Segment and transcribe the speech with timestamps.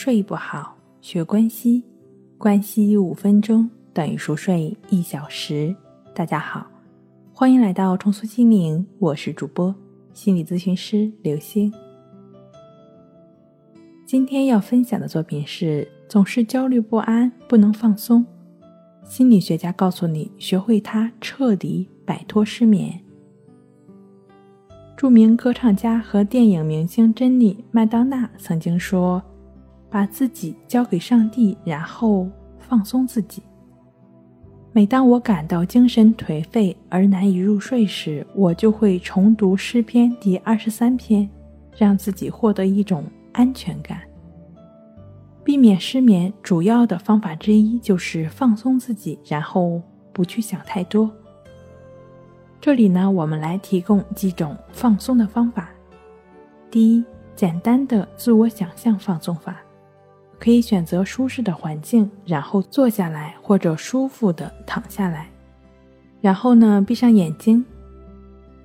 [0.00, 1.82] 睡不好，学关西，
[2.38, 5.74] 关西五分钟等于熟睡一小时。
[6.14, 6.64] 大家好，
[7.32, 9.74] 欢迎来到重塑心灵，我是主播
[10.12, 11.72] 心理咨询师刘星。
[14.06, 18.24] 今天要分享的作品是：总是焦虑不安，不能放松。
[19.02, 23.00] 心理学家告诉你，学会它，彻底摆脱失眠。
[24.96, 29.20] 著名歌唱家和电影明星珍妮·麦当娜曾经说
[29.90, 32.28] ：“把自己交给上帝，然后
[32.58, 33.42] 放松自己。”
[34.72, 41.28] 每当我感到精神颓废而难以入睡时，我就会重读诗篇第二十三篇，
[41.76, 43.02] 让自己获得一种
[43.32, 44.00] 安全感。
[45.42, 49.80] 避免失眠主要的方法之一就是放松自己，然后
[50.12, 51.10] 不去想太多。
[52.60, 55.70] 这里呢，我们来提供几种放松的方法。
[56.70, 57.02] 第一，
[57.34, 59.56] 简单的自我想象放松法，
[60.38, 65.28] 可以选择舒适的环境，然后坐下来或者舒服的躺下来，
[66.20, 67.64] 然后呢，闭上眼睛。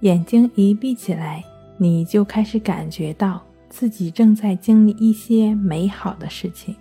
[0.00, 1.44] 眼睛一闭起来，
[1.76, 6.74] 你就开始感觉到自己正在经历一些美好的事情，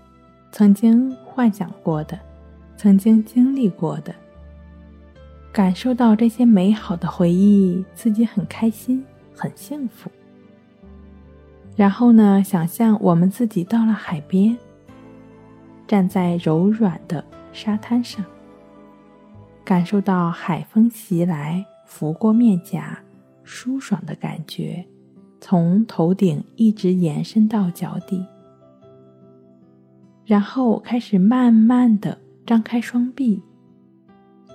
[0.53, 2.17] 曾经幻想过的，
[2.77, 4.15] 曾经经历过的。
[5.51, 9.03] 感受到这些美好的回忆，自己很开心，
[9.35, 10.09] 很幸福。
[11.75, 14.57] 然后呢，想象我们自己到了海边，
[15.89, 18.23] 站在柔软的沙滩上，
[19.65, 22.99] 感受到海风袭来，拂过面颊，
[23.43, 24.85] 舒爽的感觉，
[25.41, 28.23] 从头顶一直延伸到脚底。
[30.27, 32.15] 然后开始慢慢的
[32.45, 33.41] 张开双臂。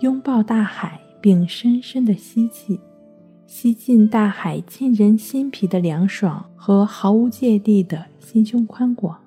[0.02, 2.78] 拥抱大海，并深深的吸气，
[3.48, 9.18] 吸进大海沁人心脾的凉爽和毫无芥蒂的心胸宽广，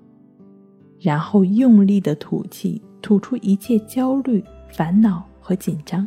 [1.08, 6.06] 然后用力的吐气，吐出一切焦虑、烦恼和紧张。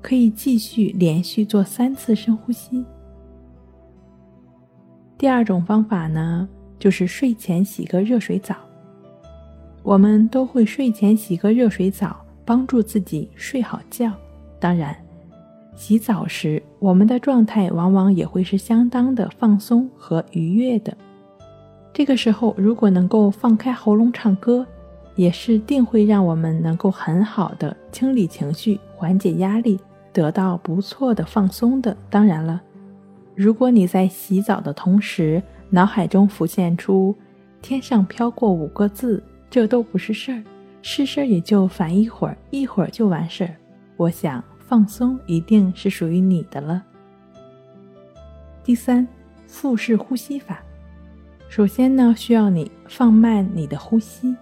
[0.00, 2.82] 可以继续连续做三次深呼吸。
[5.18, 6.48] 第二种方法呢，
[6.78, 8.56] 就是睡前洗个热水澡。
[9.82, 12.24] 我们都会睡前洗个热水澡。
[12.46, 14.10] 帮助自己睡好觉。
[14.58, 14.96] 当然，
[15.76, 20.96] 洗澡时我们的状态往往也会是相当的放松和愉悦的。
[21.92, 24.64] 这个时候，如果能够放开喉咙唱歌，
[25.16, 29.80] 也是定会让我们能够很好的清理情绪、缓解压力，
[30.12, 31.96] 得到不错的放松的。
[32.08, 32.62] 当然了，
[33.34, 37.14] 如果你在洗澡的同时，脑海中浮现出
[37.60, 39.20] “天上飘过五个字”，
[39.50, 40.42] 这都不是事儿。
[40.80, 43.56] 事儿也就烦一会儿，一会儿就完事儿。
[43.96, 46.80] 我想放松一定是属于你的了。
[48.62, 49.06] 第三，
[49.48, 50.62] 腹式呼吸法。
[51.48, 54.36] 首先呢，需要你放慢你的呼吸，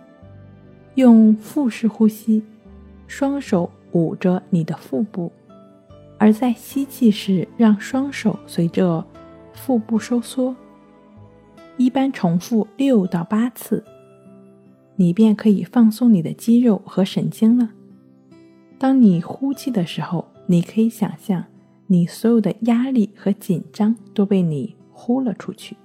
[0.97, 2.43] 用腹式呼吸，
[3.07, 5.31] 双手捂着你的腹部，
[6.19, 9.05] 而在吸气时，让双手随着
[9.55, 10.55] 腹部收缩，
[11.77, 13.85] 一般重复六到八次。
[14.97, 17.71] 你便可以放松你的肌肉和神经了。
[18.79, 21.45] 当你呼气的时候，你可以想象
[21.87, 25.77] 你所有的压力和紧张都被你呼了出去。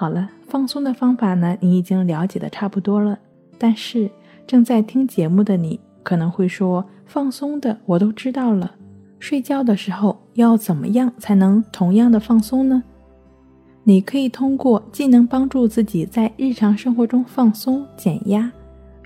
[0.00, 3.18] 好了，放松的方法呢，你已经了解的差不多了。
[3.58, 4.10] 但是
[4.46, 8.74] 正在听节目的你可能会说：“放松的我都知道了，
[9.18, 12.82] 睡觉的时候要怎么样才能同样的放松呢？”
[13.84, 18.50] 你可以通过既能帮助自己在日常生活中放松减压，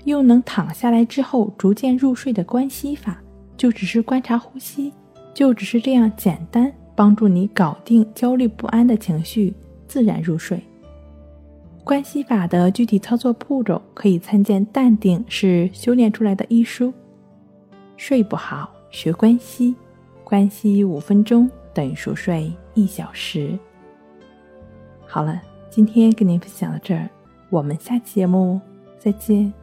[0.05, 3.21] 又能躺下来之后逐渐入睡的关系法，
[3.57, 4.93] 就只是观察呼吸，
[5.33, 9.53] 就只是这样简单，帮助你搞定焦虑不安的情绪，
[9.89, 10.63] 自然入睡。
[11.85, 16.91] 关系法的具体操作步骤可以参见《淡定是修炼出来的》医书。
[17.95, 19.75] 睡不好学关系，
[20.23, 23.55] 关系五分钟等于熟睡一小时。
[25.05, 25.39] 好了，
[25.69, 27.07] 今天跟您分享到这儿，
[27.51, 28.59] 我们下期节目
[28.97, 29.53] 再见。